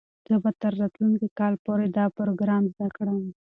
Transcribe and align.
زه 0.29 0.35
به 0.43 0.51
تر 0.61 0.73
راتلونکي 0.81 1.27
کال 1.39 1.53
پورې 1.65 1.85
دا 1.97 2.05
پروګرام 2.17 2.63
زده 2.73 2.87
کړم. 2.97 3.17